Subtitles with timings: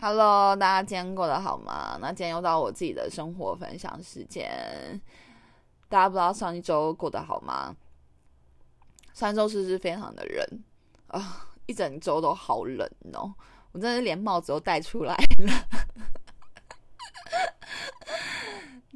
[0.00, 1.96] Hello，大家今天过得好吗？
[2.00, 5.00] 那今天又到我自己的生活分享时间。
[5.88, 7.76] 大家不知道上一周过得好吗？
[9.14, 10.64] 上一周是不是非常的冷
[11.06, 11.46] 啊？
[11.66, 13.32] 一整周都好冷哦，
[13.70, 15.81] 我真的是连帽子都戴出来了。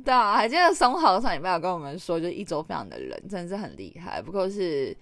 [0.06, 4.22] 对啊，还记得松豪上礼拜有跟我们说，就一周非常的冷，真的是很厉害。
[4.22, 4.96] 不过是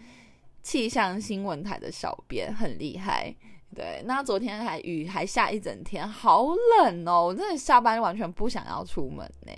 [0.62, 3.36] 气象新闻台的小编很厉害。
[3.74, 6.46] 对，那昨天还雨还下一整天，好
[6.80, 7.26] 冷哦！
[7.26, 9.52] 我真的下班完全不想要出门呢。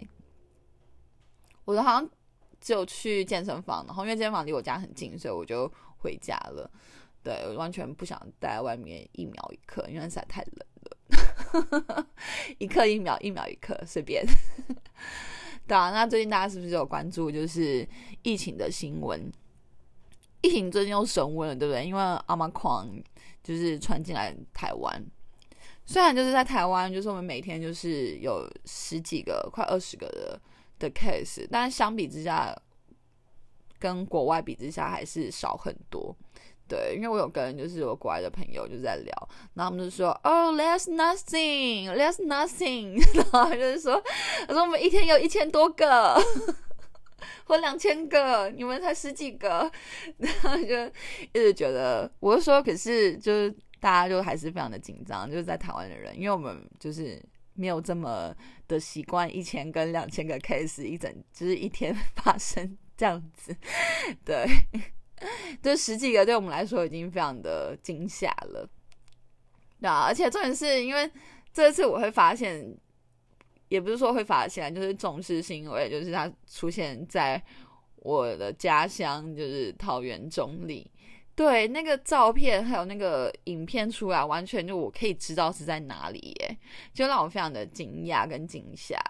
[1.65, 2.11] 我好像
[2.61, 6.69] 就去健身房，然后因为健身房离我家很近，所以我就回家了。
[7.23, 12.07] 对，我完全不想待在外面一秒一刻，因为实在太冷了。
[12.59, 14.27] 一刻一秒，一秒一刻，随便。
[15.67, 17.87] 对啊，那最近大家是不是有关注就是
[18.23, 19.31] 疫情的新闻？
[20.43, 21.85] 疫情最近又升温了，对不对？
[21.85, 22.89] 因为阿玛狂
[23.43, 25.05] 就是传进来台湾，
[25.85, 30.41] 虽然就是在台湾，就是我们每天就是有十几个、快二十个的
[30.79, 32.57] 的 case，但相比之下，
[33.81, 36.17] 跟国外比之下还是少很多。
[36.69, 44.03] 对，因为我有跟就是我国外的朋友就在聊，然后他们就说：“Oh, that's nothing, that's nothing。”然后就是说
[44.49, 46.21] ：“他说我们一天有一千多个，
[47.45, 49.71] 或两千个，你们才十几个。”
[50.19, 50.87] 然后就
[51.33, 57.23] 一直觉得，我就说，可是就是大家就还是非常的紧张，就是在台湾的人，因为我们就是
[57.55, 58.35] 没有这么
[58.67, 63.57] 的习惯一千跟两千个 case 一整就是一天 发生这样子，
[64.25, 64.47] 对。
[65.63, 68.69] 这十几个对我们来说已经非常的惊吓了，
[69.81, 71.11] 对啊，而且重点是因为
[71.53, 72.77] 这次我会发现，
[73.69, 77.43] 也不是说会发现，就是重视，是因为就是它出现在
[77.97, 80.91] 我的家乡，就是桃园中立，
[81.35, 86.59] 对，那个照片还有那个影片出来，完全就我可以知道是在哪里，耶，
[86.93, 89.01] 就让我非常的惊讶跟惊吓。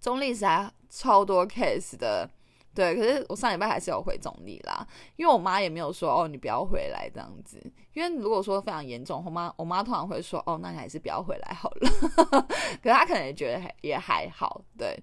[0.00, 2.28] 中立是还超多 case 的。
[2.74, 7.60] 对，可是我上礼拜还是有回总理啦，因为我妈也没有说哦，你不要回来这样子。
[7.92, 11.90] 因为如果说非常严重，我妈我妈通常会说哦，那你还是不要回来好了。
[12.82, 14.98] 可她可能也觉得也还好，对。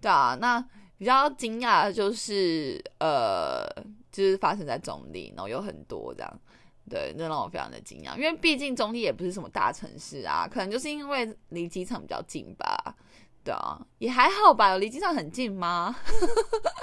[0.00, 0.64] 对啊，那
[0.98, 3.66] 比较惊讶的就是呃，
[4.10, 6.40] 就是发生在中立，然后有很多这样，
[6.88, 12.96] 对，那让我非常的惊讶，因为毕竟中立也不是什么大城市啊，可能就是因为离机场比较近吧。
[13.46, 15.94] 对啊，也还好吧，有离机场很近吗？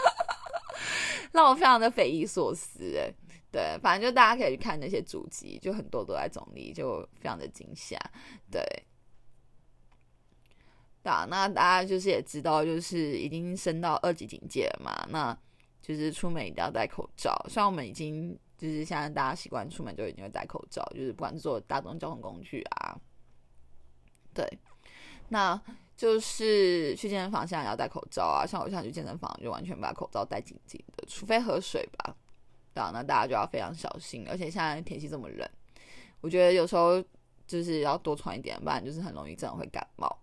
[1.34, 3.14] 让我非常的匪夷所思哎。
[3.52, 8.00] 对，反正就大家可以去看那些主机，就很多都在总理，就非常的惊吓。
[8.50, 8.64] 对，
[11.04, 15.38] 对，那大家就是也知道，就是已经升到二级警戒了嘛，那
[15.82, 17.36] 就是出门一定要戴口罩。
[17.50, 22.98] 虽然我们已经就是现在大家习惯出门就一定会戴口罩，就是不管坐大众交通工具啊，
[24.34, 24.48] 对，
[25.28, 25.62] 那。
[25.96, 28.46] 就是去健身房，现在也要戴口罩啊。
[28.46, 32.16] 像我现在去健身房，就完全把口罩戴紧紧的，除非喝水吧。
[32.74, 34.28] 对啊，那大家就要非常小心。
[34.28, 35.48] 而且现在天气这么冷，
[36.20, 37.02] 我觉得有时候
[37.46, 40.20] 就是要多穿一点，不然就是很容易真的会感冒。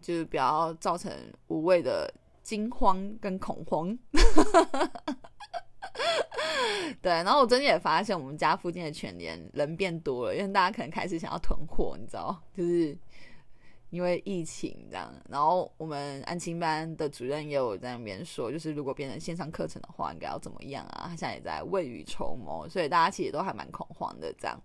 [0.00, 1.12] 就是不要造成
[1.48, 2.10] 无谓的
[2.42, 3.96] 惊慌跟恐慌。
[7.02, 12.96] 对，然后我最近也发现，我们家附近的全年人变多了，因为大家可能开始想要囤货，你知道，就是。
[13.96, 21.04] 因为疫情这样，然后我们安亲班的主任也有在那边说，就是如果变成线上课程的话，应该要怎么样啊？
[21.04, 24.60] 他现在也在未雨绸缪，所以大家其实都还蛮恐慌的这样，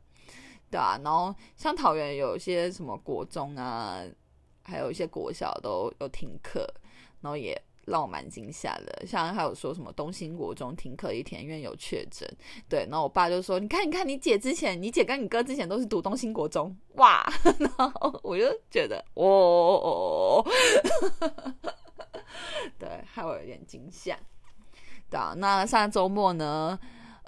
[0.70, 1.00] 对啊。
[1.02, 4.03] 然后像桃园有一些什么国中啊，
[4.64, 6.68] 还有一些国小都有停课，
[7.22, 7.58] 然后也。
[7.86, 12.28] 让我蛮惊吓的，像还有说什么东兴国中停课一天，因为有确诊。
[12.69, 17.24] 对，然后我爸就说：“你看，你看，你姐之前，你姐跟你哥之前都是读东兴国中，哇！”
[17.59, 20.46] 然后我就觉得，哦，
[22.78, 24.17] 对，害我有点惊吓。
[25.09, 26.79] 对啊，那上周末呢，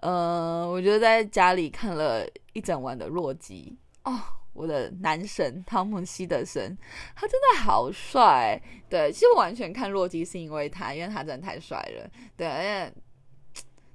[0.02, 3.78] 呃，我就在家里看了一整晚的《洛基》
[4.12, 4.20] 哦。
[4.54, 6.78] 我的男神汤姆希德森，
[7.16, 8.62] 他真的好帅。
[8.90, 12.10] 对，其实我完全看洛基是因为他，因为他真的太帅了。
[12.38, 12.94] 对，而且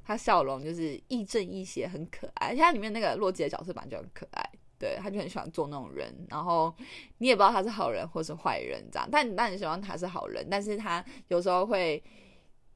[0.05, 2.49] 他笑容就是亦正亦邪，很可爱。
[2.49, 4.51] 而且他里面那个洛基的角色版就很可爱。
[4.79, 6.73] 对，他就很喜欢做那种人，然后
[7.19, 9.09] 你也不知道他是好人或是坏人这样。
[9.11, 12.03] 但但你希望他是好人，但是他有时候会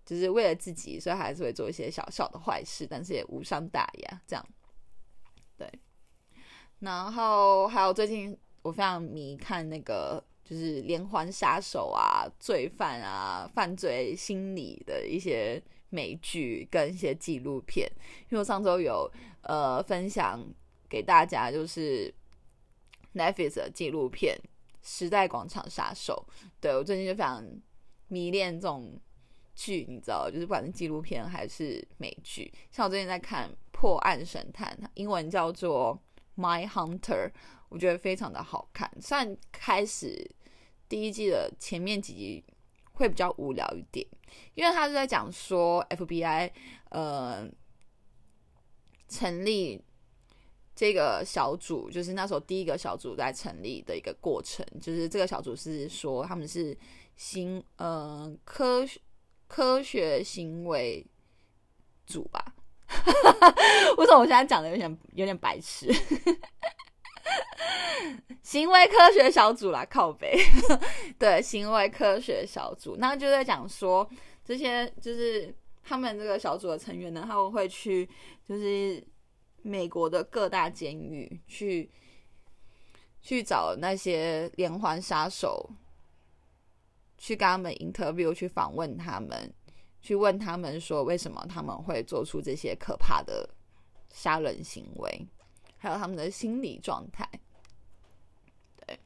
[0.04, 4.20] 就是为了自己，所以还是会做一些小小的坏事，但是也无伤大雅。
[4.26, 4.44] 这样，
[5.56, 5.68] 对。
[6.82, 17.88] 然后还有最近我非常迷看那个就是连环杀手啊、罪犯啊、犯罪心理的一些美剧跟一些纪录片。
[18.22, 19.08] 因为我上周有
[19.42, 20.44] 呃分享
[20.88, 22.12] 给大家，就是
[23.14, 24.36] Netflix 的纪录片
[24.82, 26.26] 《时代广场杀手》。
[26.60, 27.44] 对我最近就非常
[28.08, 28.98] 迷恋这种
[29.54, 32.52] 剧，你知道，就是不管是纪录片还是美剧。
[32.72, 35.94] 像我最近在看《破案神探》，英文叫做
[36.36, 37.28] 《My Hunter》。
[37.68, 40.30] 我觉得非常的好看，虽然开始
[40.90, 42.44] 第一季的前面几集
[42.92, 44.06] 会比较无聊一点，
[44.52, 46.50] 因为他是在讲说 FBI
[46.90, 47.48] 呃
[49.08, 49.82] 成立
[50.76, 56.76] 这个小组，就是那时候第一个小组在成立的一个过程，就是这个小组是说他们是
[57.16, 59.00] 行呃科学
[59.48, 61.06] 科学行为
[62.06, 62.51] 组吧？
[63.98, 65.92] 为什么我现在讲的有点有点白痴？
[68.42, 70.36] 行为科学小组啦，靠北。
[71.18, 74.08] 对，行为科学小组，那就在讲说
[74.44, 78.08] 这些就是他们这个小组的成员呢，他们会去
[78.46, 79.02] 就是
[79.62, 81.90] 美国的各大监狱去
[83.22, 85.70] 去找那些连环杀手，
[87.16, 89.54] 去跟他们 interview，去访问他们，
[90.02, 93.48] 去问他们说为什么他们会做出这些可怕的
[94.10, 95.26] 杀人行为，
[95.78, 97.26] 还有他们的心理状态。
[98.84, 98.98] 对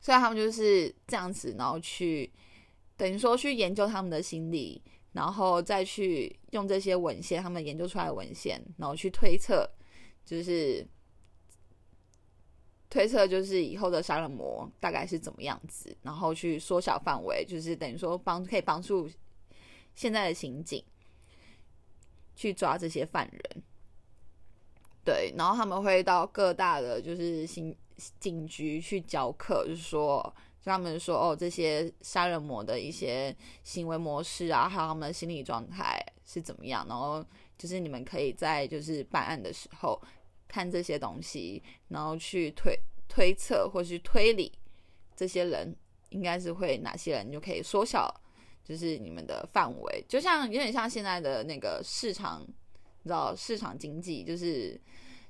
[0.00, 2.32] 所以他们就是这样子，然后去
[2.96, 4.82] 等于说去研究他们的心理，
[5.12, 9.68] 然后再去用这些文献，他们研究出来的文献，然后去推测，
[10.24, 10.86] 就是
[12.88, 19.08] 推测就是以后的杀人魔大概是怎么样子，然后去缩小范围，就是等于说帮可以帮助
[19.96, 20.84] 现在的刑警
[22.36, 23.62] 去抓这些犯人。
[25.04, 27.76] 对，然后他们会到各大的就是刑。
[28.20, 30.22] 警局去教课，就是说，
[30.60, 33.34] 就他们说，哦，这些杀人魔的一些
[33.64, 37.24] 行为模式啊，还有他们的心理状态是怎么样，然后
[37.56, 39.98] 就是你们可以在就是办案的时候
[40.46, 42.78] 看这些东西，然后去推
[43.08, 44.52] 推测或是推理
[45.16, 45.74] 这些人
[46.10, 48.14] 应该是会哪些人，就可以缩小
[48.66, 54.78] 就是你们的范围，就像有点像现在的那个市场，你知道市场经济就是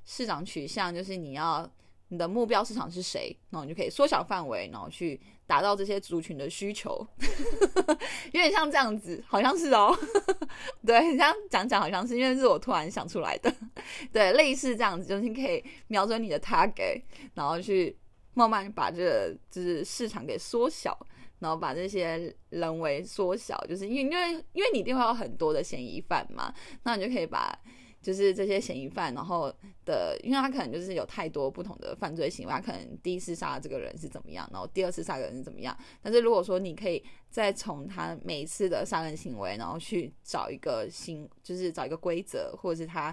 [0.04, 1.70] 市场取向，就是你要。
[2.08, 3.36] 你的目标市场是谁？
[3.50, 7.04] 然后你就可以缩小范围，然后去达到这些族群的需求，
[8.30, 9.92] 有点像这样子，好像是哦。
[10.86, 13.52] 对，这样讲讲好像是，因为是我突然想出来的。
[14.14, 17.02] 对，类似这样子，就是你可以瞄准你的 target，
[17.34, 17.96] 然后去
[18.34, 20.96] 慢慢把这个就是市场给缩小，
[21.38, 26.54] 然后把这些人为缩小，就是因为因为因为你一定会有很多的嫌疑犯嘛，
[26.84, 27.58] 那你就可以把。
[28.02, 29.52] 就是这些嫌疑犯，然后
[29.84, 35.76] 的，因为他可能就是有太多不同的犯罪行为，他可能第一次杀这个人是怎么样，然后第二次杀人是怎么样。
[36.00, 43.12] 但是如果说你可以再从他每一次的杀人行为，然后去找一个新，就是找一个规则，或者是他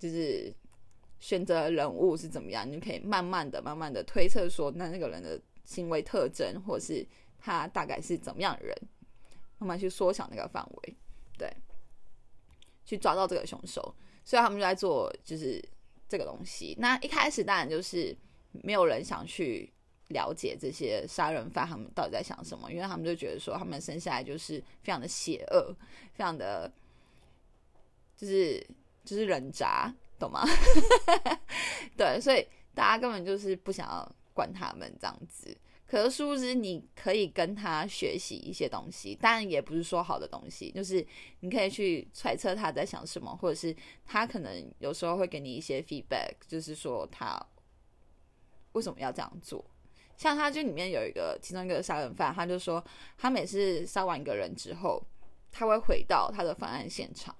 [0.00, 0.52] 就是
[1.20, 7.06] 选择人物是怎么样，你就可以慢慢的、慢慢的推测说，那那个人的行为特征，或者是
[7.38, 8.76] 他大概是怎么样的人，
[9.58, 10.96] 慢慢去缩小那个范围，
[11.36, 11.50] 对，
[12.84, 13.94] 去抓到这个凶手。
[14.24, 15.62] 所以他们就在做，就是
[16.06, 16.76] 这个东西。
[16.78, 18.14] 那一开始当然就是
[18.52, 19.72] 没有人想去
[20.08, 25.74] 了解这些杀人犯他们到底在想什么，因为他们就觉得说他们生下来就是非常的邪恶，
[26.12, 26.70] 非常的，
[28.16, 28.58] 就是
[29.02, 30.44] 就是人渣，懂吗？
[31.96, 35.56] 对，所以大家根本就是不想要管他们这样子。
[35.90, 41.04] 可是殊不知，你可以跟他学习一些东西，当然也不是说好的东西，就是
[41.40, 47.42] 你可以去揣测他在想什么，或者是他可能有时候会给你一些 feedback，就是说他
[48.72, 49.64] 为什么要这样做。
[50.18, 52.84] 像他就里面有一个其中一个杀人犯，他就说
[53.16, 55.02] 他每次杀完一个人之后，
[55.50, 57.34] 他会回到他的犯案现场。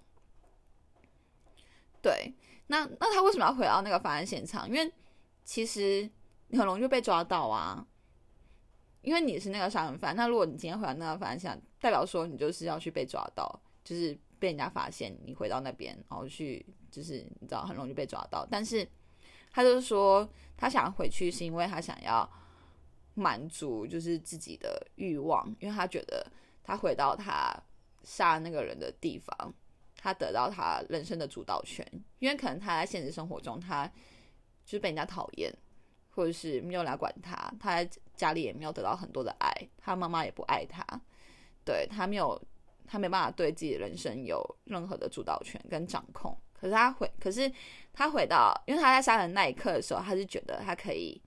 [2.01, 2.33] 对，
[2.69, 4.67] 那那他为什么要回到那个犯案现场？
[4.67, 4.91] 因为
[5.45, 6.09] 其实
[6.47, 7.87] 你很容易就被抓到啊。
[9.09, 18.47] 因为你是那个杀人犯，那如果你今天回到那个犯案现场，代表说你就是要去被抓到，就是被人家发现你回到那边，然后去就是你知道很容易被抓到。
[18.51, 18.87] 但是
[19.51, 22.31] 他就是说他想回去是因为他想要
[23.15, 26.31] 满足就是自己的欲望，因为他觉得
[26.63, 27.59] 他回到他
[28.03, 29.55] 杀那个人的地方，
[29.97, 31.83] 他得到他人生的主导权。
[32.19, 33.91] 因为可能他在现实生活中他
[34.67, 35.51] 就是被人家讨厌。
[36.11, 37.87] 或者是没有来管他，他
[38.19, 40.85] 家里也没有得到很多的爱，他妈妈也不爱他，
[41.65, 42.39] 对他没有，
[42.85, 46.37] 他没办法对自己的人生有任何的主导权跟掌控。
[46.53, 47.51] 可是他回，可是
[47.93, 51.23] 他回到，因为他在杀人那一刻的时候，他是觉得他可以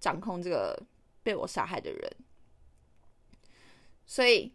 [0.00, 0.82] 掌控这个
[1.22, 2.16] 被我杀害的人，
[4.06, 4.50] 所以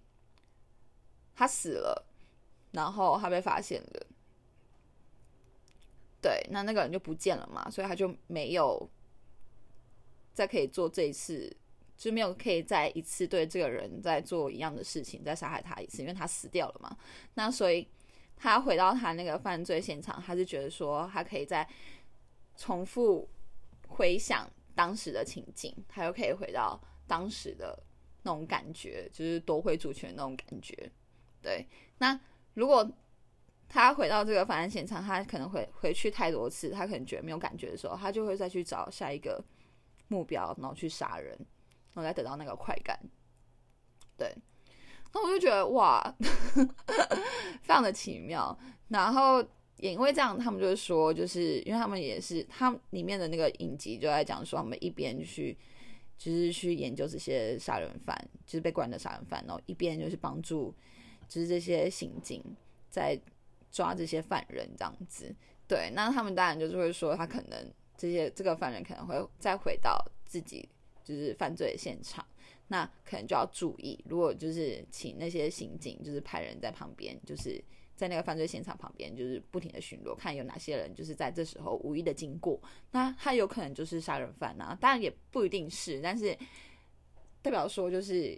[1.36, 2.08] 他死了，
[2.72, 4.08] 然后他被发现了。
[6.20, 8.90] 对，那那个人就不见了嘛，所以他就没有
[10.34, 11.56] 再可以做这一次，
[11.98, 16.96] 就没有可以再一次对这个人再做一样的事情，再杀害他一次，因为他死掉了嘛。
[17.34, 17.88] 那所以
[18.36, 21.68] 他回到他那个犯罪现场，他是觉得说他可以再
[22.58, 23.28] 重复
[23.88, 27.78] 回想当时的情景，他又可以回到当时的
[28.24, 30.92] 那种感觉，就是夺回主权那种感觉。
[31.42, 32.20] 对，那
[32.54, 32.90] 如果。
[33.68, 39.44] 他回到这个犯案现场，他可能会回去太多次，他可能觉得没有感觉的时候，他就会再去找下一个
[40.08, 41.36] 目标，然后去杀人，
[41.96, 43.00] 然后再得到那个快感。
[44.16, 44.32] 对，
[45.14, 46.16] 那我就觉得哇，
[47.64, 48.56] 非常的奇妙。
[48.90, 49.42] 然后
[49.78, 55.58] 也因为这样，他们就是说，就是因为他们也是，他里面的那个影集就在讲说，他们一边去
[56.18, 60.72] 就是去研究这些杀人犯，就是被关的杀人犯，然后一边就是帮助
[61.28, 62.44] 就是这些刑警
[62.90, 63.20] 在。
[63.72, 65.36] 抓这些犯人这样子，
[65.68, 70.70] 对，那他们当然就是会说，他可能这些这个犯人可能会再回到自己
[71.06, 72.26] 就是犯罪现场，
[72.68, 77.64] 那可能就要注意，如果就是请那些刑警就是派人在旁边，就是
[77.96, 82.60] 在那个犯罪现场旁边，就是不停的巡逻，看有哪些人就是在这时候无意的经过，
[82.92, 86.38] 那他有可能就是杀人犯啊，当然也不一定是，但是
[87.42, 88.38] 代表说就是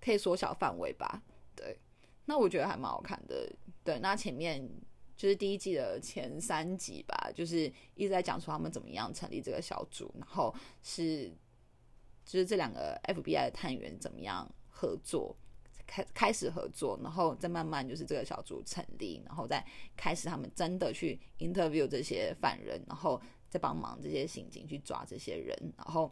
[0.00, 1.22] 可以缩小范围吧，
[1.54, 1.78] 对，
[2.24, 3.48] 那我觉得还蛮好看的。
[3.84, 4.66] 对，那前面
[5.16, 11.30] 就是第一季的前三集吧，就是一直在讲说他们怎么样成立这个小组，然后是
[12.24, 15.36] 就是这两个 FBI 的探员怎么样合作，
[15.86, 19.64] 开开始合作，然后再慢慢就是这个小组成立，然后再
[19.96, 26.10] 开始他们真的去 interview 这些犯人，然后再帮忙这些刑警去抓这些人，然后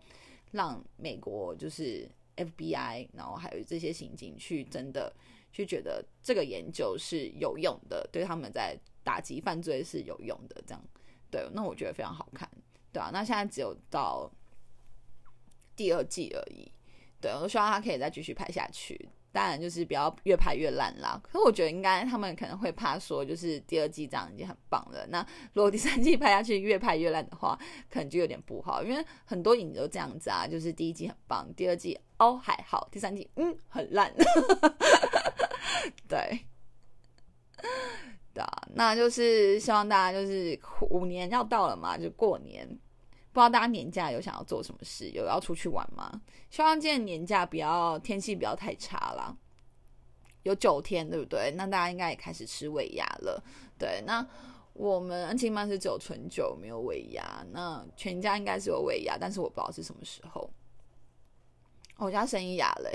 [0.53, 5.13] 让美国就是 FBI，然后还有这些刑警去真的。
[5.55, 10.85] 去觉得这个研究是有用的，对他们在打击犯罪是有用的，这样
[11.31, 12.49] 对，那我觉得非常好看，
[12.93, 14.31] 对啊，那现在只有到
[15.75, 16.71] 第二季而已，
[17.21, 19.09] 对我希望他可以再继续拍下去。
[19.35, 21.19] 当然就是不要越拍越烂啦。
[21.25, 25.07] 可是我觉得应该他们可能会怕说，就是第二季这样已经很棒了。
[25.07, 28.85] 那如果第三季拍下去越拍越烂的话，可能就有点不好。
[28.85, 34.15] 因为很多影都这样子啊，就是第一季很棒，第二季哦还好，第三季嗯很烂。
[36.07, 36.45] 对，
[38.35, 40.59] 对啊，那就是希望大家就是
[40.91, 42.67] 五年要到了嘛，就过年。
[43.35, 46.21] 不知道大家年假有想要做什么事，有要出去玩吗？
[46.51, 49.35] 希望今年年假不要天气不要太差啦，
[50.43, 51.51] 有九天，对不对？
[51.57, 53.43] 那大家应该也开始吃尾牙了。
[53.79, 54.23] 对，那
[54.75, 60.51] 我们安亲班是只有纯酒没有尾牙，那全家应该是有尾牙，但是我不知道是什么时候。
[61.97, 62.91] 我家生意哑了，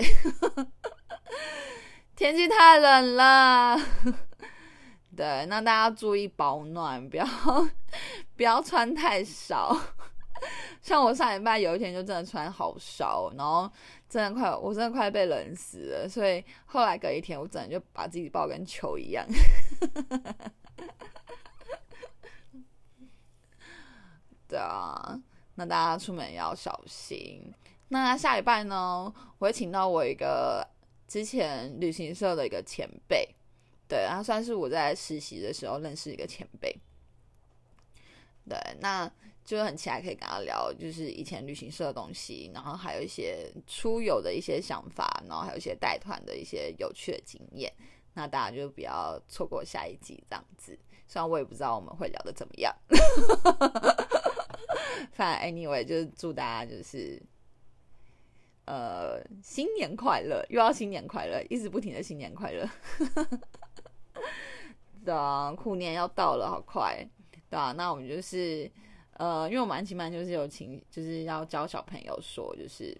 [2.14, 3.76] 天气太冷了。
[5.18, 7.26] 对，那大家注意保暖，不要
[8.36, 9.76] 不要穿太少。
[10.80, 13.68] 像我上礼拜有一天就真的穿好少，然后
[14.08, 16.08] 真的快，我真的快被冷死了。
[16.08, 19.26] 所以后来隔一天，我真的就把自己抱跟球一样。
[24.46, 25.20] 对啊，
[25.56, 27.52] 那大家出门要小心。
[27.88, 30.64] 那下礼拜呢，我会请到我一个
[31.08, 33.28] 之前旅行社的一个前辈，
[33.88, 36.78] 对，然后算是我在实习的时候认识一个前辈。
[38.48, 39.10] 对，那。
[39.44, 47.72] 就很期待可以跟他聊，就是以前旅行社的东西，然后还有一些出游的一些想法，然后还有一些带团的一些有趣的经验。
[48.12, 50.78] 那大家就不要错过下一集这样子。
[51.06, 52.76] 虽然我也不知道我们会聊的怎么样，
[55.12, 57.18] 反正 anyway 就是祝大家就是
[58.66, 62.68] 呃新年快乐，又要新年快乐，一直不停的新年快乐。
[65.08, 67.02] 对啊，虎年要到了，好快，
[67.48, 68.70] 对啊，那我们就是。
[69.14, 72.96] 呃，因为我们安琪曼就是有请，就是要教小朋友说，就是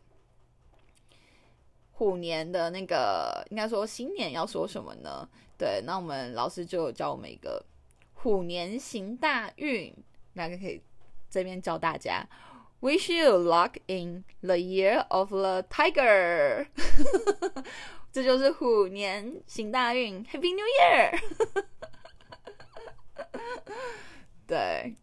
[1.93, 5.29] 虎年的那个，应该说新年要说什么呢？
[5.57, 7.65] 对，那我们老师就教我们一个
[8.15, 9.95] 虎年行大运，
[10.33, 10.83] 那个可以
[11.31, 12.27] 这边教大家
[12.81, 16.67] ，Wish you luck in the year of the tiger，
[18.11, 21.17] 这就是虎年行大运，Happy New Year，
[24.47, 24.97] 对。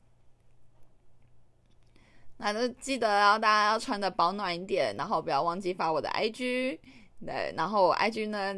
[2.38, 6.78] 那就记得要大家要穿的保暖一点，然后不要忘记发我的 IG。
[7.26, 8.54] 对，然后 IG 呢，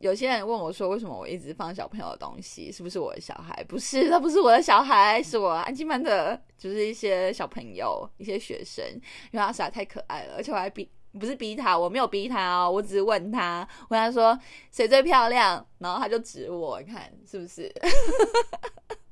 [0.00, 2.72] 有些人问我说，为什么我一直放小朋友的东西？
[2.72, 3.62] 是不是我的小孩？
[3.68, 8.84] 不是，他不是我的小孩，是我安静班的，就是一些小朋友、一些学生，
[9.30, 14.36] 因为他实在太可爱了，而且我还比不是逼他，我没有逼他哦，我只是问他，问他说
[14.72, 17.72] 谁最漂亮，然后他就指我，你看是不是？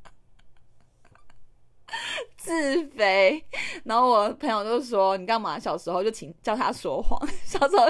[2.37, 3.45] 自肥。
[3.85, 5.59] 然后我朋友就说：“你干嘛？
[5.59, 7.87] 小时候就请叫他说谎， 小时候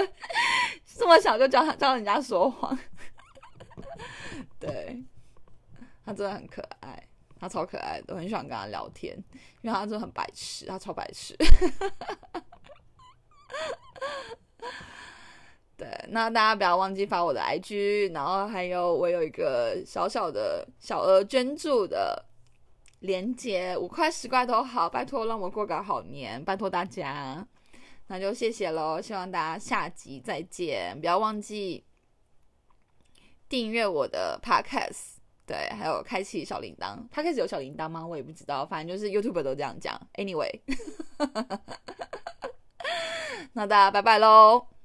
[0.97, 2.77] 这么小就教他教人家说谎。”
[4.59, 5.03] 对，
[6.05, 7.07] 他真的很可爱，
[7.39, 9.15] 他超可爱的，我很喜欢跟他聊天，
[9.61, 11.35] 因为他真的很白痴，他超白痴。
[15.77, 22.25] 对，那大家不要忘记发我的 IG，然后还有我有一个小小的小额捐助的
[22.99, 27.45] 连接，五块十块都好，拜托让我过个好年，拜托大家，
[28.07, 31.85] 那就谢谢喽，希望大家下集再见，不要忘记
[33.47, 38.05] 订阅我的 Podcast，对，还有开启小铃铛，Podcast 有小铃铛吗？
[38.05, 40.59] 我也不知道，反正就是 YouTube 都这样讲，Anyway，
[43.53, 44.78] 那大家拜拜喽。